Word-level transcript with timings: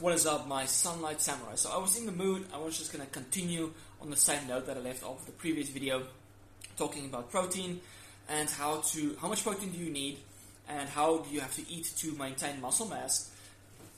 What 0.00 0.12
is 0.12 0.26
up, 0.26 0.48
my 0.48 0.66
Sunlight 0.66 1.20
Samurai? 1.20 1.54
So 1.54 1.70
I 1.70 1.78
was 1.78 1.96
in 1.96 2.04
the 2.04 2.12
mood, 2.12 2.46
I 2.52 2.58
was 2.58 2.76
just 2.76 2.90
to 2.90 2.98
continue 3.06 3.72
on 4.02 4.10
the 4.10 4.16
same 4.16 4.48
note 4.48 4.66
that 4.66 4.76
I 4.76 4.80
left 4.80 5.04
off 5.04 5.24
the 5.24 5.30
previous 5.30 5.68
video, 5.68 6.02
talking 6.76 7.04
about 7.04 7.30
protein 7.30 7.80
and 8.28 8.50
how 8.50 8.78
to, 8.88 9.16
how 9.20 9.28
much 9.28 9.44
protein 9.44 9.70
do 9.70 9.78
you 9.78 9.92
need 9.92 10.18
and 10.68 10.88
how 10.88 11.18
do 11.18 11.30
you 11.30 11.38
have 11.38 11.54
to 11.54 11.70
eat 11.70 11.92
to 11.98 12.10
maintain 12.16 12.60
muscle 12.60 12.86
mass 12.86 13.30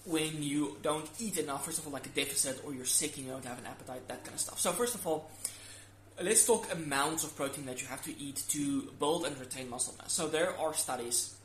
when 0.05 0.43
you 0.43 0.77
don't 0.83 1.09
eat 1.19 1.39
enough, 1.39 1.65
first 1.65 1.79
of 1.79 1.87
all, 1.87 1.95
like 1.95 2.05
a 2.05 2.11
deficit 2.11 2.63
or 2.67 2.75
you're 2.75 2.85
sick 2.85 3.17
and 3.17 3.25
you 3.25 3.33
don't 3.33 3.47
have 3.47 3.59
an 3.59 3.67
appetite, 3.67 4.07
that 4.07 4.23
kind 4.23 4.35
of 4.35 4.41
stuff. 4.41 4.61
So 4.61 4.73
first 4.73 4.95
of 4.95 5.07
all, 5.07 5.31
let's 6.23 6.47
talk 6.47 6.71
amounts 6.75 7.25
of 7.25 7.35
protein 7.35 7.65
that 7.67 7.81
you 7.81 7.89
have 7.89 8.05
to 8.05 8.21
eat 8.21 8.43
to 8.51 8.83
build 8.99 9.25
and 9.25 9.37
retain 9.41 9.71
muscle 9.71 9.95
mass. 9.99 10.13
So 10.13 10.29
there 10.29 10.55
are 10.59 10.75
studies 10.75 11.36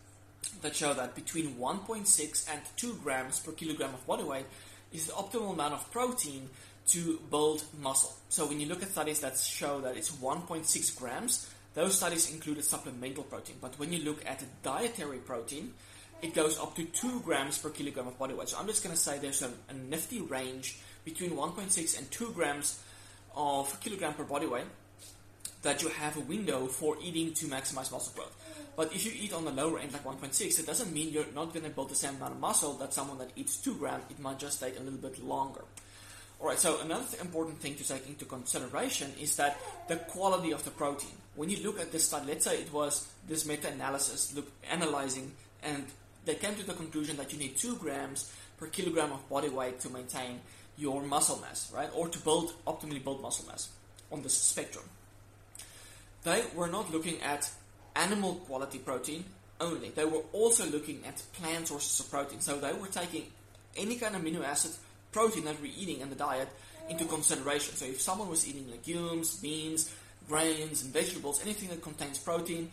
that 0.61 0.75
show 0.75 0.93
that 0.93 1.15
between 1.15 1.55
1.6 1.55 2.51
and 2.51 2.61
2 2.77 2.99
grams 3.03 3.39
per 3.39 3.51
kilogram 3.51 3.93
of 3.93 4.05
body 4.05 4.23
weight 4.23 4.45
is 4.93 5.07
the 5.07 5.13
optimal 5.13 5.53
amount 5.53 5.73
of 5.73 5.91
protein 5.91 6.49
to 6.87 7.19
build 7.29 7.63
muscle. 7.79 8.13
So 8.29 8.47
when 8.47 8.59
you 8.59 8.67
look 8.67 8.81
at 8.81 8.89
studies 8.89 9.19
that 9.21 9.37
show 9.37 9.81
that 9.81 9.95
it's 9.95 10.11
1.6 10.11 10.97
grams, 10.97 11.49
those 11.73 11.95
studies 11.95 12.31
included 12.31 12.65
supplemental 12.65 13.23
protein. 13.23 13.55
But 13.61 13.77
when 13.79 13.93
you 13.93 14.03
look 14.03 14.25
at 14.25 14.43
dietary 14.63 15.19
protein, 15.19 15.73
it 16.21 16.33
goes 16.33 16.59
up 16.59 16.75
to 16.75 16.83
2 16.83 17.21
grams 17.21 17.57
per 17.57 17.69
kilogram 17.69 18.07
of 18.07 18.19
body 18.19 18.33
weight. 18.33 18.49
So 18.49 18.57
I'm 18.57 18.67
just 18.67 18.83
going 18.83 18.95
to 18.95 19.01
say 19.01 19.17
there's 19.19 19.41
a, 19.41 19.51
a 19.69 19.73
nifty 19.73 20.21
range 20.21 20.79
between 21.05 21.31
1.6 21.31 21.97
and 21.97 22.11
2 22.11 22.31
grams 22.31 22.81
of 23.35 23.79
kilogram 23.81 24.13
per 24.13 24.23
body 24.23 24.45
weight 24.47 24.65
that 25.61 25.81
you 25.81 25.89
have 25.89 26.17
a 26.17 26.21
window 26.21 26.67
for 26.67 26.97
eating 27.01 27.33
to 27.33 27.45
maximize 27.45 27.91
muscle 27.91 28.13
growth. 28.15 28.35
But 28.81 28.95
if 28.95 29.05
you 29.05 29.11
eat 29.15 29.31
on 29.31 29.45
the 29.45 29.51
lower 29.51 29.77
end, 29.77 29.93
like 29.93 30.03
1.6, 30.03 30.59
it 30.59 30.65
doesn't 30.65 30.91
mean 30.91 31.13
you're 31.13 31.23
not 31.35 31.53
going 31.53 31.65
to 31.65 31.69
build 31.69 31.89
the 31.89 31.95
same 31.95 32.15
amount 32.15 32.33
of 32.33 32.39
muscle 32.39 32.73
that 32.79 32.95
someone 32.95 33.19
that 33.19 33.29
eats 33.35 33.57
2 33.57 33.75
grams. 33.75 34.05
It 34.09 34.19
might 34.19 34.39
just 34.39 34.59
take 34.59 34.75
a 34.79 34.81
little 34.81 34.97
bit 34.97 35.23
longer. 35.23 35.61
Alright, 36.41 36.57
so 36.57 36.81
another 36.81 37.05
th- 37.07 37.21
important 37.21 37.59
thing 37.59 37.75
to 37.75 37.87
take 37.87 38.07
into 38.07 38.25
consideration 38.25 39.13
is 39.21 39.35
that 39.35 39.59
the 39.87 39.97
quality 39.97 40.51
of 40.51 40.63
the 40.63 40.71
protein. 40.71 41.11
When 41.35 41.51
you 41.51 41.61
look 41.61 41.79
at 41.79 41.91
this 41.91 42.07
study, 42.07 42.29
let's 42.29 42.45
say 42.45 42.59
it 42.59 42.73
was 42.73 43.07
this 43.27 43.45
meta-analysis, 43.45 44.35
analyzing, 44.67 45.31
and 45.61 45.85
they 46.25 46.33
came 46.33 46.55
to 46.55 46.65
the 46.65 46.73
conclusion 46.73 47.17
that 47.17 47.31
you 47.31 47.37
need 47.37 47.57
2 47.57 47.75
grams 47.75 48.33
per 48.57 48.65
kilogram 48.65 49.11
of 49.11 49.29
body 49.29 49.49
weight 49.49 49.79
to 49.81 49.91
maintain 49.91 50.39
your 50.75 51.03
muscle 51.03 51.37
mass, 51.37 51.71
right? 51.71 51.91
Or 51.93 52.09
to 52.09 52.17
build, 52.17 52.55
optimally 52.65 53.03
build 53.03 53.21
muscle 53.21 53.45
mass 53.45 53.69
on 54.11 54.23
this 54.23 54.33
spectrum. 54.33 54.85
They 56.23 56.43
were 56.55 56.67
not 56.67 56.91
looking 56.91 57.21
at 57.21 57.47
animal 57.95 58.35
quality 58.35 58.79
protein 58.79 59.23
only. 59.59 59.89
They 59.89 60.05
were 60.05 60.23
also 60.33 60.65
looking 60.65 61.03
at 61.07 61.21
plant 61.33 61.67
sources 61.67 61.99
of 61.99 62.11
protein. 62.11 62.41
So 62.41 62.59
they 62.59 62.73
were 62.73 62.87
taking 62.87 63.25
any 63.77 63.95
kind 63.95 64.15
of 64.15 64.21
amino 64.21 64.43
acid 64.43 64.71
protein 65.11 65.45
that 65.45 65.61
we're 65.61 65.71
eating 65.77 66.01
in 66.01 66.09
the 66.09 66.15
diet 66.15 66.49
into 66.89 67.05
consideration. 67.05 67.75
So 67.75 67.85
if 67.85 68.01
someone 68.01 68.29
was 68.29 68.47
eating 68.47 68.69
legumes, 68.69 69.37
beans, 69.37 69.93
grains, 70.27 70.83
and 70.83 70.93
vegetables, 70.93 71.41
anything 71.43 71.69
that 71.69 71.81
contains 71.81 72.17
protein, 72.17 72.69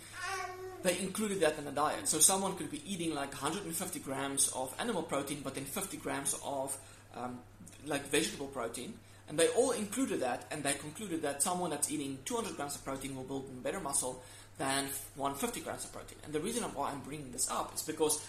they 0.83 0.99
included 0.99 1.41
that 1.41 1.59
in 1.59 1.65
the 1.65 1.73
diet. 1.73 2.09
So 2.09 2.19
someone 2.19 2.57
could 2.57 2.71
be 2.71 2.83
eating 2.87 3.15
like 3.15 3.33
150 3.33 3.99
grams 4.01 4.49
of 4.55 4.75
animal 4.79 5.03
protein, 5.03 5.41
but 5.43 5.55
then 5.55 5.65
50 5.65 5.97
grams 5.99 6.39
of 6.45 6.77
um, 7.17 7.39
like 7.87 8.07
vegetable 8.09 8.47
protein, 8.47 8.95
and 9.29 9.39
they 9.39 9.49
all 9.49 9.73
included 9.73 10.21
that, 10.21 10.47
and 10.51 10.63
they 10.63 10.73
concluded 10.75 11.23
that 11.23 11.43
someone 11.43 11.71
that's 11.71 11.91
eating 11.91 12.19
200 12.25 12.57
grams 12.57 12.77
of 12.77 12.85
protein 12.85 13.17
will 13.17 13.25
build 13.25 13.63
better 13.63 13.81
muscle 13.81 14.23
than 14.59 14.87
150 15.17 15.61
grams 15.61 15.85
of 15.85 15.93
protein. 15.93 16.19
And 16.25 16.33
the 16.33 16.41
reason 16.41 16.63
why 16.65 16.91
I'm 16.91 17.01
bringing 17.01 17.31
this 17.33 17.51
up 17.51 17.75
is 17.75 17.83
because 17.83 18.25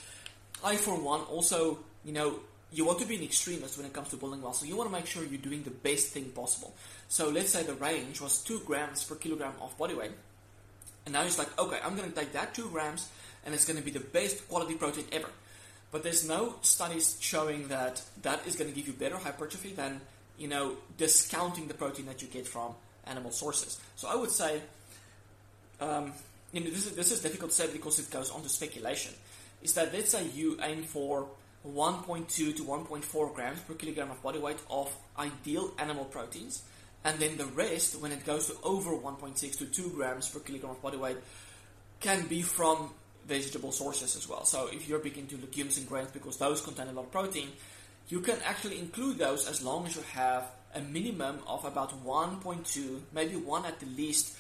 I, 0.64 0.76
for 0.76 0.96
one, 0.96 1.22
also, 1.22 1.80
you 2.06 2.14
know, 2.14 2.40
you 2.72 2.86
want 2.86 3.00
to 3.00 3.06
be 3.06 3.16
an 3.16 3.24
extremist 3.24 3.78
when 3.78 3.88
it 3.88 3.94
comes 3.94 4.10
to 4.10 4.16
building 4.16 4.42
muscle. 4.42 4.68
You 4.68 4.76
want 4.76 4.90
to 4.90 4.96
make 4.96 5.08
sure 5.08 5.24
you're 5.24 5.42
doing 5.42 5.64
the 5.64 5.72
best 5.72 6.10
thing 6.10 6.26
possible. 6.26 6.74
So 7.08 7.30
let's 7.30 7.50
say 7.50 7.64
the 7.64 7.74
range 7.74 8.22
was 8.22 8.44
2 8.44 8.62
grams 8.66 9.04
per 9.04 9.16
kilogram 9.16 9.54
of 9.62 9.76
body 9.78 9.96
weight. 9.96 10.12
And 11.06 11.14
now 11.14 11.24
it's 11.24 11.40
like, 11.40 11.58
okay, 11.58 11.80
I'm 11.84 11.96
going 11.96 12.10
to 12.10 12.16
take 12.16 12.34
that 12.34 12.54
2 12.54 12.70
grams 12.70 13.10
and 13.44 13.56
it's 13.56 13.66
going 13.66 13.80
to 13.80 13.84
be 13.84 13.92
the 13.92 14.00
best 14.00 14.48
quality 14.48 14.76
protein 14.76 15.06
ever. 15.12 15.30
But 15.92 16.04
there's 16.04 16.28
no 16.28 16.56
studies 16.62 17.18
showing 17.20 17.70
that 17.70 18.04
that 18.22 18.46
is 18.46 18.56
going 18.56 18.70
to 18.70 18.76
give 18.76 18.86
you 18.86 18.94
better 18.94 19.18
hypertrophy 19.18 19.74
than, 19.74 20.02
you 20.38 20.48
know, 20.48 20.76
discounting 20.98 21.68
the 21.68 21.74
protein 21.74 22.06
that 22.06 22.22
you 22.22 22.28
get 22.28 22.48
from 22.48 22.76
animal 23.08 23.32
sources. 23.32 23.80
So 23.96 24.08
I 24.08 24.16
would 24.16 24.30
say, 24.30 24.62
um, 25.80 26.14
you 26.52 26.62
know, 26.62 26.70
this 26.70 26.86
is, 26.88 26.96
this 26.96 27.12
is 27.12 27.22
difficult 27.22 27.52
to 27.52 27.58
say 27.58 27.72
because 27.72 28.00
it 28.00 28.10
goes 28.10 28.32
on 28.32 28.42
to 28.44 28.50
speculation. 28.50 29.14
Is 29.62 29.74
that 29.74 29.94
let's 29.94 30.12
say 30.12 30.26
you 30.28 30.58
aim 30.64 30.84
for 30.84 31.28
1.2 31.68 32.28
to 32.56 32.64
1.4 32.64 33.36
grams 33.36 33.60
per 33.62 33.74
kilogram 33.74 34.12
of 34.12 34.22
body 34.24 34.40
weight 34.40 34.58
of 34.70 34.96
ideal 35.18 35.74
animal 35.78 36.06
proteins, 36.06 36.64
and 37.04 37.20
then 37.20 37.38
the 37.38 37.46
rest, 37.46 38.00
when 38.02 38.12
it 38.12 38.26
goes 38.26 38.48
to 38.48 38.56
over 38.64 38.92
1.6 38.92 39.58
to 39.58 39.66
2 39.66 39.90
grams 39.92 40.30
per 40.30 40.40
kilogram 40.40 40.72
of 40.72 40.82
body 40.82 40.98
weight, 40.98 41.18
can 42.00 42.26
be 42.28 42.42
from 42.42 42.92
vegetable 43.28 43.72
sources 43.72 44.16
as 44.16 44.28
well. 44.28 44.46
So 44.46 44.68
if 44.72 44.88
you're 44.88 45.00
big 45.00 45.18
into 45.18 45.38
legumes 45.38 45.78
and 45.78 45.88
grains 45.88 46.12
because 46.12 46.38
those 46.38 46.62
contain 46.62 46.88
a 46.88 46.94
lot 46.94 47.06
of 47.06 47.12
protein, 47.12 47.50
you 48.08 48.22
can 48.22 48.38
actually 48.46 48.80
include 48.80 49.20
those 49.20 49.48
as 49.48 49.62
long 49.62 49.86
as 49.86 49.96
you 49.96 50.02
have 50.14 50.50
a 50.74 50.82
minimum 50.82 51.40
of 51.48 51.66
about 51.66 52.04
1.2, 52.06 53.02
maybe 53.14 53.36
1 53.36 53.66
at 53.66 53.80
the 53.80 53.86
least 53.86 54.38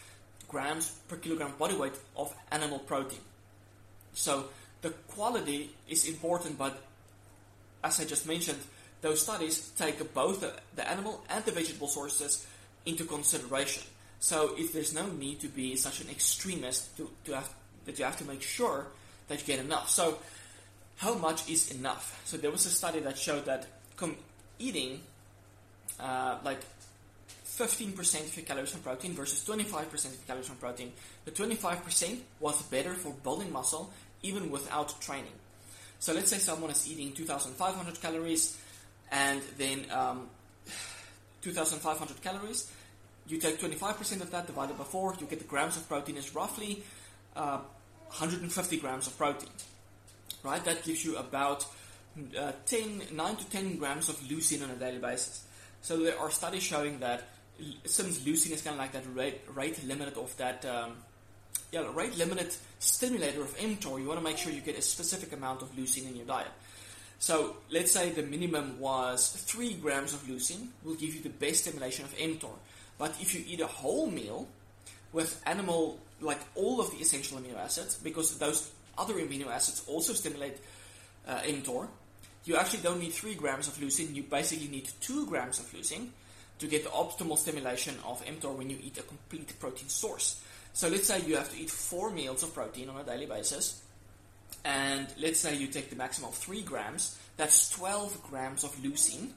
grams 0.50 0.92
per 1.08 1.16
kilogram 1.16 1.54
body 1.58 1.76
weight 1.76 1.94
of 2.18 2.34
animal 2.52 2.80
protein. 2.80 3.20
So 4.14 4.46
the 4.82 4.90
quality 5.08 5.72
is 5.88 6.08
important, 6.08 6.58
but 6.58 6.82
as 7.84 8.00
I 8.00 8.06
just 8.06 8.28
mentioned, 8.28 8.59
those 9.02 9.22
studies 9.22 9.70
take 9.78 10.14
both 10.14 10.42
the, 10.42 10.90
animal 10.90 11.24
and 11.30 11.46
the 11.46 11.52
vegetable 11.52 11.88
sources 11.88 12.46
into 12.86 13.06
consideration. 13.06 13.84
So 14.20 14.56
if 14.58 14.74
there's 14.74 14.94
no 14.94 15.08
need 15.08 15.40
to 15.42 15.48
be 15.48 15.78
such 15.78 16.02
an 16.02 16.09
extremist 16.09 16.98
to, 16.98 17.09
to 17.26 17.36
have 17.36 17.50
that 17.86 17.98
you 17.98 18.06
have 18.06 18.18
to 18.18 18.26
make 18.26 18.42
sure 18.42 18.88
that 19.30 19.40
you 19.40 19.48
get 19.48 19.64
enough. 19.64 19.90
So 19.90 20.20
how 20.98 21.14
much 21.14 21.50
is 21.50 21.72
enough? 21.72 22.22
So 22.26 22.38
there 22.38 22.52
was 22.52 22.66
a 22.66 22.70
study 22.70 23.00
that 23.00 23.18
showed 23.18 23.46
that 23.46 23.68
com- 23.96 24.18
eating 24.59 25.00
uh, 26.00 26.38
like 26.44 26.59
15% 27.59 28.22
of 28.22 28.38
your 28.38 28.46
calories 28.46 28.72
from 28.72 28.81
protein 28.81 29.14
versus 29.14 29.44
25% 29.46 29.94
of 30.06 30.12
your 30.14 30.22
calories 30.25 30.47
from 30.47 30.56
protein. 30.58 30.94
The 31.25 31.31
25% 31.31 32.20
was 32.40 32.62
better 32.64 32.94
for 32.94 33.12
building 33.12 33.52
muscle 33.52 33.92
even 34.24 34.50
without 34.50 35.00
training. 35.02 35.34
So 36.00 36.14
let's 36.14 36.30
say 36.30 36.38
someone 36.38 36.72
is 36.72 36.90
eating 36.90 37.12
2,500 37.12 38.02
calories 38.02 38.58
and 39.12 39.42
then 39.58 39.86
um, 39.92 40.30
2,500 41.42 42.22
calories. 42.22 42.72
You 43.28 43.38
take 43.38 43.59
25% 43.59 44.22
of 44.22 44.31
that 44.31 44.47
divided 44.47 44.78
by 44.78 44.86
4, 44.86 45.18
you 45.20 45.28
get 45.28 45.40
the 45.40 45.46
grams 45.46 45.76
of 45.76 45.88
protein 45.88 46.16
is 46.16 46.34
roughly 46.34 46.84
uh, 47.36 47.58
150 48.08 48.78
grams 48.78 49.08
of 49.08 49.18
protein. 49.18 49.50
Right? 50.44 50.64
That 50.64 50.84
gives 50.84 51.03
you 51.03 51.18
about 51.18 51.66
uh, 52.40 52.53
10, 52.66 53.02
9 53.12 53.36
to 53.36 53.50
10 53.50 53.76
grams 53.78 54.08
of 54.08 54.16
leucine 54.22 54.64
on 54.64 54.70
a 54.70 54.76
daily 54.76 55.00
basis. 55.00 55.44
So 55.81 55.97
there 55.97 56.18
are 56.18 56.31
studies 56.31 56.64
showing 56.64 57.00
that 57.00 57.28
since 57.86 58.20
leucine 58.20 58.52
is 58.52 58.62
kind 58.62 58.75
of 58.75 58.80
like 58.80 58.92
that 58.94 59.03
rate, 59.14 59.42
rate 59.53 59.84
limited 59.86 60.18
of 60.18 60.36
that 60.38 60.66
um, 60.66 60.94
yeah, 61.72 61.86
rate 61.94 62.18
limited 62.18 62.56
stimulator 62.80 63.42
of 63.42 63.56
mTOR, 63.58 64.00
you 64.00 64.08
want 64.08 64.20
to 64.20 64.24
make 64.24 64.38
sure 64.38 64.52
you 64.52 64.62
get 64.62 64.78
a 64.78 64.81
specific 64.81 65.34
amount 65.34 65.62
of 65.62 65.75
leucine 65.75 66.08
in 66.09 66.16
your 66.16 66.25
diet. 66.25 66.47
So 67.20 67.58
let's 67.70 67.92
say 67.92 68.12
the 68.12 68.24
minimum 68.24 68.80
was 68.80 69.30
3 69.31 69.74
grams 69.75 70.14
of 70.14 70.24
leucine 70.24 70.68
will 70.84 70.96
give 70.96 71.14
you 71.14 71.22
the 71.22 71.30
best 71.30 71.62
stimulation 71.62 72.06
of 72.06 72.16
mTOR. 72.18 72.56
But 72.97 73.12
if 73.22 73.36
you 73.36 73.44
eat 73.46 73.59
a 73.59 73.68
whole 73.68 74.09
meal 74.09 74.47
with 75.12 75.41
animal, 75.46 76.00
like 76.22 76.40
all 76.56 76.80
of 76.80 76.91
the 76.91 76.97
essential 76.97 77.38
amino 77.38 77.58
acids, 77.58 77.96
because 77.96 78.38
those 78.40 78.72
other 78.97 79.16
amino 79.16 79.47
acids 79.47 79.84
also 79.88 80.14
stimulate 80.14 80.58
uh, 81.28 81.40
mTOR, 81.40 81.88
you 82.46 82.56
actually 82.56 82.80
don't 82.80 83.00
need 83.00 83.12
3 83.12 83.36
grams 83.36 83.68
of 83.68 83.76
leucine, 83.78 84.16
you 84.16 84.24
basically 84.24 84.70
need 84.70 84.90
2 85.02 85.28
grams 85.28 85.59
of 85.59 85.66
leucine 85.73 86.08
to 86.59 86.67
get 86.67 86.84
the 86.84 86.90
optimal 86.90 87.38
stimulation 87.38 87.96
of 88.06 88.23
mTOR 88.26 88.56
when 88.56 88.70
you 88.70 88.78
eat 88.84 88.97
a 88.97 89.03
complete 89.03 89.58
protein 89.59 89.90
source. 89.90 90.41
So 90.73 90.88
let's 90.88 91.08
say 91.08 91.22
you 91.22 91.35
have 91.35 91.52
to 91.52 91.59
eat 91.59 91.70
4 91.70 92.11
meals 92.11 92.44
of 92.44 92.53
protein 92.53 92.90
on 92.90 93.02
a 93.02 93.03
daily 93.03 93.26
basis, 93.26 93.82
and 94.64 95.08
let's 95.20 95.40
say 95.40 95.56
you 95.56 95.67
take 95.67 95.90
the 95.90 95.96
maximum 95.96 96.29
of 96.29 96.35
3 96.35 96.61
grams, 96.61 97.17
that's 97.38 97.70
12 97.72 98.22
grams 98.29 98.64
of 98.64 98.76
leucine 98.78 99.29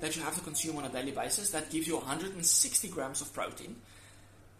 that 0.00 0.14
you 0.16 0.22
have 0.22 0.34
to 0.36 0.40
consume 0.40 0.76
on 0.76 0.84
a 0.84 0.88
daily 0.88 1.10
basis. 1.10 1.50
That 1.50 1.70
gives 1.70 1.88
you 1.88 1.96
160 1.96 2.88
grams 2.88 3.20
of 3.20 3.32
protein. 3.34 3.76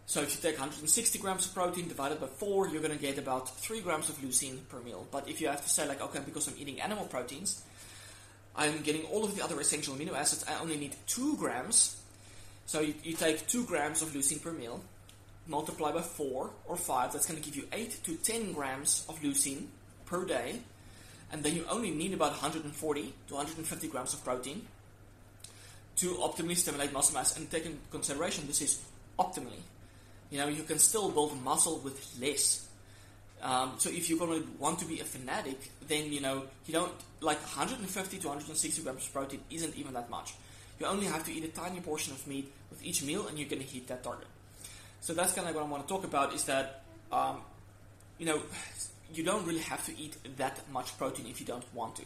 So 0.05 0.21
if 0.21 0.35
you 0.35 0.41
take 0.41 0.59
160 0.59 1.19
grams 1.19 1.45
of 1.45 1.53
protein 1.53 1.87
divided 1.87 2.19
by 2.19 2.27
4, 2.27 2.67
you're 2.69 2.81
going 2.81 2.97
to 2.97 2.99
get 2.99 3.17
about 3.17 3.49
3 3.57 3.79
grams 3.81 4.09
of 4.09 4.17
leucine 4.17 4.57
per 4.67 4.79
meal. 4.81 5.07
But 5.11 5.29
if 5.29 5.39
you 5.39 5.47
have 5.47 5.63
to 5.63 5.69
say 5.69 5.87
like, 5.87 6.01
okay, 6.01 6.19
because 6.25 6.47
I'm 6.47 6.55
eating 6.59 6.81
animal 6.81 7.05
proteins, 7.05 7.63
I'm 8.55 8.81
getting 8.81 9.03
all 9.05 9.23
of 9.23 9.35
the 9.35 9.43
other 9.43 9.59
essential 9.59 9.95
amino 9.95 10.13
acids, 10.13 10.45
I 10.47 10.59
only 10.59 10.77
need 10.77 10.95
2 11.07 11.37
grams. 11.37 12.01
So 12.65 12.81
you, 12.81 12.93
you 13.03 13.15
take 13.15 13.47
2 13.47 13.65
grams 13.65 14.01
of 14.01 14.09
leucine 14.09 14.41
per 14.41 14.51
meal, 14.51 14.81
multiply 15.47 15.91
by 15.91 16.01
4 16.01 16.49
or 16.67 16.75
5, 16.75 17.13
that's 17.13 17.25
going 17.25 17.41
to 17.41 17.45
give 17.45 17.55
you 17.55 17.67
8 17.71 18.03
to 18.03 18.15
10 18.15 18.53
grams 18.53 19.05
of 19.09 19.19
leucine 19.21 19.67
per 20.05 20.25
day. 20.25 20.59
and 21.31 21.43
then 21.43 21.55
you 21.55 21.65
only 21.69 21.91
need 21.91 22.13
about 22.13 22.31
140 22.31 23.13
to 23.27 23.33
150 23.33 23.87
grams 23.87 24.13
of 24.13 24.23
protein 24.23 24.65
to 25.97 26.13
optimally 26.15 26.55
stimulate 26.55 26.91
muscle 26.93 27.13
mass. 27.13 27.37
And 27.37 27.49
take 27.51 27.65
into 27.65 27.77
consideration, 27.91 28.47
this 28.47 28.61
is 28.61 28.81
optimally. 29.17 29.61
You 30.31 30.39
know, 30.39 30.47
you 30.47 30.63
can 30.63 30.79
still 30.79 31.09
build 31.11 31.41
muscle 31.43 31.79
with 31.79 31.99
less. 32.19 32.67
Um, 33.41 33.73
so 33.77 33.89
if 33.89 34.09
you're 34.09 34.19
going 34.19 34.41
to 34.41 34.47
want 34.59 34.79
to 34.79 34.85
be 34.85 34.99
a 34.99 35.03
fanatic, 35.03 35.71
then 35.87 36.11
you 36.11 36.21
know 36.21 36.43
you 36.65 36.73
don't 36.73 36.91
like 37.21 37.39
150 37.39 38.17
to 38.17 38.27
160 38.27 38.81
grams 38.81 39.05
of 39.05 39.13
protein 39.13 39.41
isn't 39.49 39.75
even 39.75 39.93
that 39.93 40.09
much. 40.09 40.33
You 40.79 40.85
only 40.85 41.05
have 41.07 41.25
to 41.25 41.33
eat 41.33 41.43
a 41.43 41.49
tiny 41.49 41.79
portion 41.81 42.13
of 42.13 42.25
meat 42.27 42.51
with 42.69 42.83
each 42.85 43.03
meal, 43.03 43.27
and 43.27 43.37
you're 43.37 43.49
going 43.49 43.61
to 43.61 43.67
hit 43.67 43.87
that 43.87 44.03
target. 44.03 44.27
So 45.01 45.13
that's 45.13 45.33
kind 45.33 45.47
of 45.47 45.55
what 45.55 45.63
I 45.63 45.67
want 45.67 45.87
to 45.87 45.93
talk 45.93 46.03
about. 46.03 46.33
Is 46.33 46.43
that 46.45 46.83
um, 47.11 47.37
you 48.17 48.25
know 48.25 48.41
you 49.13 49.23
don't 49.23 49.45
really 49.45 49.61
have 49.61 49.85
to 49.85 49.97
eat 49.97 50.15
that 50.37 50.59
much 50.71 50.97
protein 50.97 51.25
if 51.27 51.39
you 51.39 51.45
don't 51.45 51.65
want 51.73 51.95
to. 51.97 52.03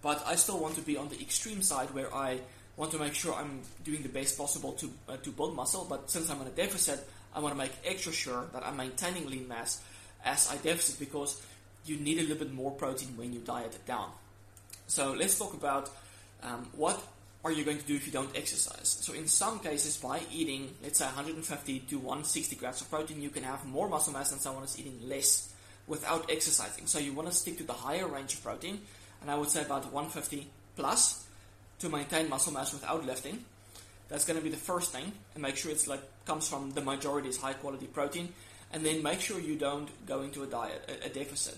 But 0.00 0.22
I 0.26 0.36
still 0.36 0.58
want 0.60 0.76
to 0.76 0.80
be 0.80 0.96
on 0.96 1.08
the 1.08 1.20
extreme 1.20 1.62
side 1.62 1.92
where 1.92 2.14
I 2.14 2.38
want 2.76 2.92
to 2.92 2.98
make 2.98 3.14
sure 3.14 3.34
I'm 3.34 3.60
doing 3.84 4.02
the 4.02 4.08
best 4.08 4.38
possible 4.38 4.72
to 4.74 4.90
uh, 5.08 5.16
to 5.16 5.30
build 5.30 5.56
muscle. 5.56 5.86
But 5.88 6.10
since 6.10 6.30
I'm 6.30 6.40
on 6.40 6.46
a 6.46 6.50
deficit, 6.50 7.06
I 7.34 7.40
want 7.40 7.54
to 7.54 7.58
make 7.58 7.72
extra 7.84 8.12
sure 8.12 8.46
that 8.52 8.64
I'm 8.64 8.76
maintaining 8.76 9.26
lean 9.28 9.48
mass 9.48 9.82
as 10.24 10.50
I 10.50 10.56
deficit 10.56 10.98
because 10.98 11.40
you 11.84 11.96
need 11.96 12.18
a 12.18 12.22
little 12.22 12.36
bit 12.36 12.52
more 12.52 12.70
protein 12.70 13.16
when 13.16 13.32
you 13.32 13.40
diet 13.40 13.74
it 13.74 13.86
down. 13.86 14.10
So 14.86 15.12
let's 15.12 15.38
talk 15.38 15.54
about 15.54 15.90
um, 16.42 16.68
what 16.76 17.00
are 17.44 17.52
you 17.52 17.64
going 17.64 17.78
to 17.78 17.84
do 17.84 17.94
if 17.94 18.06
you 18.06 18.12
don't 18.12 18.36
exercise. 18.36 18.98
So 19.00 19.12
in 19.12 19.28
some 19.28 19.60
cases, 19.60 19.96
by 19.96 20.20
eating, 20.32 20.74
let's 20.82 20.98
say 20.98 21.04
150 21.04 21.78
to 21.80 21.98
160 21.98 22.56
grams 22.56 22.80
of 22.80 22.90
protein, 22.90 23.22
you 23.22 23.30
can 23.30 23.44
have 23.44 23.64
more 23.64 23.88
muscle 23.88 24.12
mass 24.12 24.30
than 24.30 24.40
someone 24.40 24.62
who's 24.62 24.78
eating 24.78 24.98
less 25.04 25.52
without 25.86 26.30
exercising. 26.30 26.86
So 26.86 26.98
you 26.98 27.12
want 27.12 27.28
to 27.28 27.34
stick 27.34 27.58
to 27.58 27.64
the 27.64 27.72
higher 27.72 28.06
range 28.06 28.34
of 28.34 28.42
protein, 28.42 28.80
and 29.22 29.30
I 29.30 29.36
would 29.36 29.48
say 29.48 29.62
about 29.62 29.92
150 29.92 30.46
plus 30.76 31.26
to 31.78 31.88
maintain 31.88 32.28
muscle 32.28 32.52
mass 32.52 32.72
without 32.72 33.06
lifting. 33.06 33.44
That's 34.08 34.24
going 34.24 34.38
to 34.38 34.42
be 34.42 34.50
the 34.50 34.56
first 34.56 34.92
thing, 34.92 35.12
and 35.34 35.42
make 35.42 35.56
sure 35.56 35.70
it's 35.70 35.86
like 35.86 36.00
comes 36.24 36.48
from 36.48 36.72
the 36.72 36.80
majority 36.80 37.28
is 37.28 37.36
high 37.36 37.52
quality 37.52 37.86
protein, 37.86 38.32
and 38.72 38.84
then 38.84 39.02
make 39.02 39.20
sure 39.20 39.40
you 39.40 39.56
don't 39.56 39.88
go 40.06 40.22
into 40.22 40.42
a 40.42 40.46
diet 40.46 40.88
a, 40.88 41.06
a 41.06 41.08
deficit. 41.08 41.56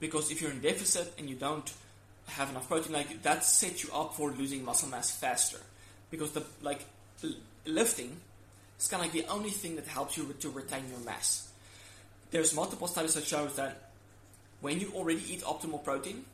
Because 0.00 0.30
if 0.30 0.40
you're 0.40 0.50
in 0.50 0.60
deficit 0.60 1.12
and 1.18 1.28
you 1.28 1.36
don't 1.36 1.72
have 2.26 2.50
enough 2.50 2.68
protein, 2.68 2.92
like 2.92 3.22
that 3.22 3.44
sets 3.44 3.84
you 3.84 3.90
up 3.92 4.14
for 4.14 4.30
losing 4.30 4.64
muscle 4.64 4.88
mass 4.88 5.10
faster. 5.10 5.58
Because 6.10 6.32
the 6.32 6.44
like 6.62 6.84
lifting 7.66 8.16
is 8.78 8.88
kind 8.88 9.04
of 9.04 9.14
like 9.14 9.24
the 9.24 9.30
only 9.32 9.50
thing 9.50 9.76
that 9.76 9.86
helps 9.86 10.16
you 10.16 10.34
to 10.40 10.50
retain 10.50 10.84
your 10.90 11.00
mass. 11.00 11.50
There's 12.30 12.54
multiple 12.54 12.88
studies 12.88 13.14
that 13.14 13.24
show 13.24 13.46
that 13.46 13.90
when 14.60 14.80
you 14.80 14.92
already 14.94 15.22
eat 15.32 15.42
optimal 15.42 15.82
protein, 15.82 16.24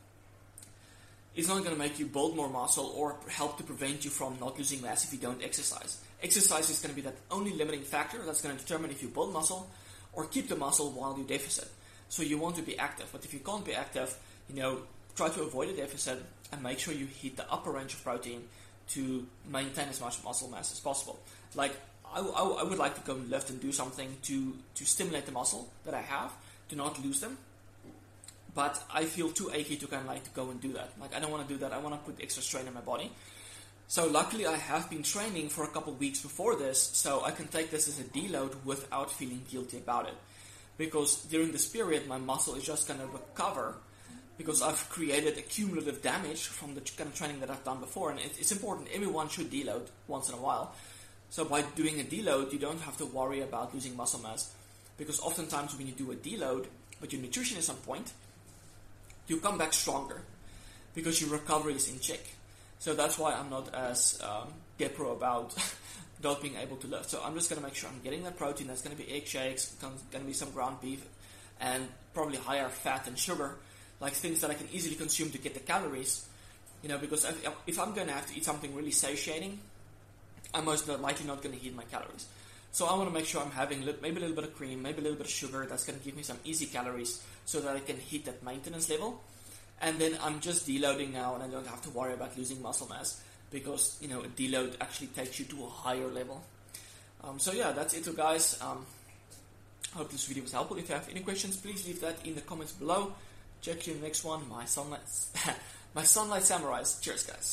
it's 1.35 1.49
not 1.49 1.59
going 1.59 1.75
to 1.75 1.79
make 1.79 1.99
you 1.99 2.07
build 2.07 2.37
more 2.37 2.49
muscle 2.49 2.93
or 2.97 3.17
help 3.29 3.59
to 3.59 3.65
prevent 3.65 4.05
you 4.05 4.11
from 4.11 4.37
not 4.41 4.59
losing 4.59 4.83
mass 4.83 5.05
if 5.05 5.13
you 5.13 5.19
don't 5.19 5.43
exercise. 5.43 5.99
Exercise 6.23 6.69
is 6.71 6.81
going 6.81 6.91
to 6.91 6.97
be 6.97 7.03
that 7.03 7.17
only 7.31 7.53
limiting 7.53 7.83
factor 7.83 8.19
that's 8.25 8.43
going 8.43 8.57
to 8.57 8.63
determine 8.63 8.91
if 8.91 9.03
you 9.03 9.09
build 9.09 9.33
muscle 9.33 9.69
or 10.13 10.27
keep 10.27 10.49
the 10.49 10.57
muscle 10.57 10.91
while 10.91 11.17
you 11.17 11.25
deficit. 11.25 11.69
So 12.09 12.23
you 12.23 12.39
want 12.39 12.57
to 12.57 12.63
be 12.63 12.79
active, 12.79 13.09
but 13.13 13.25
if 13.25 13.33
you 13.33 13.41
can't 13.41 13.65
be 13.65 13.75
active, 13.75 14.17
you 14.49 14.61
know, 14.61 14.79
try 15.15 15.29
to 15.29 15.43
avoid 15.43 15.69
a 15.69 15.77
deficit 15.77 16.23
and 16.53 16.63
make 16.63 16.79
sure 16.79 16.95
you 16.95 17.07
hit 17.07 17.37
the 17.37 17.51
upper 17.53 17.71
range 17.71 17.95
of 17.95 18.03
protein 18.03 18.43
to 18.91 19.27
maintain 19.51 19.89
as 19.89 20.01
much 20.01 20.23
muscle 20.25 20.49
mass 20.49 20.73
as 20.73 20.81
possible. 20.81 21.19
Like 21.55 21.73
I, 22.13 22.21
I, 22.21 22.43
I 22.43 22.63
would 22.63 22.79
like 22.79 22.95
to 22.95 23.01
go 23.03 23.15
lift 23.15 23.51
and 23.51 23.61
do 23.61 23.73
something 23.73 24.17
to 24.23 24.55
to 24.77 24.87
stimulate 24.87 25.27
the 25.27 25.33
muscle 25.33 25.69
that 25.85 25.95
I 25.95 26.01
have 26.01 26.33
to 26.71 26.77
not 26.77 27.03
lose 27.05 27.21
them. 27.21 27.37
But 28.55 28.83
I 28.93 29.05
feel 29.05 29.31
too 29.31 29.51
achy 29.53 29.77
to 29.77 29.87
kind 29.87 30.03
of 30.03 30.09
like 30.09 30.25
to 30.25 30.31
go 30.31 30.51
and 30.51 30.61
do 30.61 30.73
that. 30.73 30.91
Like 31.01 31.15
I 31.15 31.21
don't 31.21 31.31
want 31.31 31.47
to 31.47 31.53
do 31.53 31.61
that. 31.61 31.73
I 31.73 31.79
want 31.79 31.95
to 31.95 32.11
put 32.11 32.23
extra 32.23 32.43
strain 32.43 32.67
on 32.67 32.75
my 32.75 32.81
body. 32.81 33.11
So 33.91 34.07
luckily, 34.07 34.47
I 34.47 34.57
have 34.57 34.91
been 34.91 35.03
training 35.03 35.49
for 35.49 35.65
a 35.65 35.69
couple 35.69 35.95
weeks 35.95 36.21
before 36.21 36.57
this, 36.57 36.79
so 36.93 37.25
I 37.25 37.31
can 37.31 37.49
take 37.49 37.71
this 37.71 37.89
as 37.89 37.99
a 37.99 38.05
deload 38.05 38.55
without 38.63 39.11
feeling 39.11 39.41
guilty 39.51 39.79
about 39.79 40.07
it. 40.07 40.15
Because 40.77 41.25
during 41.25 41.53
this 41.53 41.67
period, 41.67 42.07
my 42.07 42.19
muscle 42.19 42.55
is 42.55 42.65
just 42.65 42.87
to 42.89 42.95
recover 43.11 43.77
because 44.37 44.61
I've 44.61 44.91
created 44.91 45.39
a 45.39 45.41
cumulative 45.41 46.03
damage 46.03 46.49
from 46.49 46.75
the 46.75 46.83
kind 46.83 47.09
of 47.09 47.17
training 47.17 47.41
that 47.41 47.51
I've 47.51 47.65
done 47.65 47.81
before. 47.81 48.11
And 48.11 48.21
it's 48.21 48.53
important, 48.53 48.89
everyone 48.93 49.31
should 49.31 49.51
deload 49.51 49.87
once 50.07 50.29
in 50.29 50.35
a 50.35 50.39
while. 50.39 50.75
So 51.31 51.47
by 51.47 51.63
doing 51.63 51.99
a 51.99 52.05
deload, 52.05 52.53
you 52.53 52.59
don't 52.59 52.83
have 52.83 52.99
to 52.99 53.07
worry 53.07 53.41
about 53.41 53.73
losing 53.73 53.97
muscle 53.97 54.21
mass. 54.21 54.53
Because 54.99 55.19
oftentimes 55.19 55.77
when 55.79 55.87
you 55.87 55.95
do 55.95 56.13
a 56.13 56.15
deload, 56.15 56.67
but 57.01 57.11
your 57.11 57.23
nutrition 57.23 57.57
is 57.57 57.71
on 57.71 57.77
point, 57.77 58.13
you 59.29 59.39
come 59.39 59.57
back 59.57 59.73
stronger 59.73 60.21
because 60.95 61.23
your 61.23 61.31
recovery 61.31 61.73
is 61.73 61.91
in 61.91 61.99
check. 62.01 62.21
So 62.79 62.95
that's 62.95 63.19
why 63.19 63.35
I'm 63.35 63.51
not 63.51 63.75
as 63.75 64.21
um, 64.23 64.49
pro 64.95 65.13
about 65.13 65.55
not 66.23 66.41
being 66.41 66.57
able 66.57 66.77
to 66.77 66.87
lift. 66.87 67.11
So 67.11 67.21
I'm 67.25 67.35
just 67.35 67.51
going 67.51 67.61
to 67.61 67.67
make 67.67 67.75
sure 67.75 67.91
I'm 67.91 68.01
getting 68.03 68.23
that 68.25 68.37
protein. 68.37 68.69
That's 68.69 68.83
going 68.83 68.97
to 68.97 69.03
be 69.03 69.11
egg 69.13 69.27
shakes, 69.27 69.75
going 69.81 69.95
to 70.13 70.19
be 70.21 70.33
some 70.33 70.51
ground 70.51 70.79
beef, 70.81 71.05
and 71.61 71.89
probably 72.15 72.37
higher 72.37 72.69
fat 72.69 73.07
and 73.09 73.19
sugar, 73.19 73.57
like 74.01 74.13
things 74.13 74.41
that 74.41 74.51
I 74.51 74.55
can 74.55 74.69
easily 74.73 74.95
consume 74.95 75.31
to 75.31 75.39
get 75.39 75.55
the 75.55 75.61
calories. 75.61 76.27
You 76.83 76.89
know, 76.89 76.99
because 76.99 77.25
if, 77.67 77.79
I'm 77.81 77.93
going 77.93 78.07
to 78.07 78.13
have 78.13 78.27
to 78.29 78.37
eat 78.37 78.45
something 78.45 78.73
really 78.75 78.93
satiating, 78.93 79.59
I'm 80.55 80.65
most 80.65 80.89
likely 80.89 81.27
not 81.27 81.43
going 81.43 81.57
to 81.57 81.61
hit 81.61 81.75
my 81.75 81.83
calories. 81.85 82.27
So 82.71 82.87
I 82.87 82.95
want 82.95 83.09
to 83.09 83.15
make 83.15 83.25
sure 83.25 83.43
I'm 83.43 83.51
having 83.51 83.85
maybe 84.01 84.19
a 84.19 84.21
little 84.21 84.37
bit 84.37 84.45
of 84.45 84.55
cream, 84.55 84.83
maybe 84.83 85.01
a 85.01 85.03
little 85.03 85.17
bit 85.17 85.27
of 85.27 85.33
sugar. 85.33 85.67
That's 85.69 85.85
going 85.85 85.99
to 85.99 86.05
give 86.05 86.17
me 86.17 86.23
some 86.23 86.39
easy 86.45 86.67
calories 86.67 87.21
so 87.45 87.61
that 87.61 87.75
I 87.75 87.81
can 87.81 87.97
hit 87.97 88.27
that 88.27 88.45
maintenance 88.45 88.89
level 88.89 89.21
and 89.81 89.99
then 89.99 90.19
I'm 90.23 90.41
just 90.41 90.67
deloading 90.67 91.13
now 91.13 91.35
and 91.35 91.43
I 91.43 91.49
don't 91.49 91.67
have 91.67 91.83
to 91.83 91.91
worry 91.91 92.15
about 92.15 92.37
losing 92.37 92.61
muscle 92.63 92.89
mass 92.89 93.23
because 93.51 93.97
you 94.01 94.09
know 94.09 94.21
a 94.21 94.29
deload 94.29 94.77
actually 94.81 95.09
takes 95.09 95.39
you 95.39 95.45
to 95.47 95.65
a 95.65 95.69
higher 95.69 96.09
level. 96.09 96.43
Um, 97.25 97.39
so 97.39 97.53
yeah 97.53 97.73
that's 97.73 97.95
it 97.95 98.17
guys. 98.17 98.59
Um, 98.61 98.85
hope 99.95 100.11
this 100.11 100.27
video 100.27 100.43
was 100.43 100.53
helpful. 100.53 100.77
If 100.77 100.89
you 100.89 100.95
have 100.95 101.09
any 101.11 101.21
questions 101.21 101.57
please 101.57 101.87
leave 101.87 102.01
that 102.01 102.25
in 102.27 102.35
the 102.35 102.43
comments 102.43 102.73
below. 102.73 103.13
Check 103.61 103.87
you 103.87 103.95
in 103.95 104.01
the 104.01 104.07
next 104.07 104.25
one. 104.25 104.49
My 104.49 104.65
sunlight 104.65 105.01
my 105.95 106.03
sunlight 106.03 106.43
samurais. 106.43 107.01
Cheers 107.01 107.25
guys 107.25 107.47